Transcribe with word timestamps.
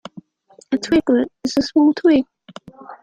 A 0.71 0.77
twiglet 0.79 1.27
is 1.43 1.57
a 1.57 1.61
small 1.61 1.93
twig. 1.93 2.25